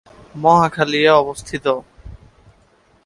[0.35, 1.65] মহাখালী এ অবস্থিত।